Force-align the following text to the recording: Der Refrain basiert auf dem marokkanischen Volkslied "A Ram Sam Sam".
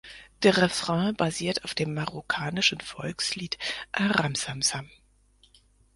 Der 0.41 0.57
Refrain 0.57 1.15
basiert 1.15 1.63
auf 1.63 1.75
dem 1.75 1.93
marokkanischen 1.93 2.79
Volkslied 2.81 3.59
"A 3.91 4.07
Ram 4.07 4.33
Sam 4.33 4.63
Sam". 4.63 4.89